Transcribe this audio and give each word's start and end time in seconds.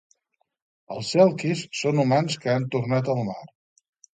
Els 0.95 1.11
selkis 1.17 1.61
són 1.81 2.03
humans 2.05 2.41
que 2.47 2.53
han 2.57 2.69
tornat 2.77 3.13
al 3.17 3.25
mar. 3.33 3.41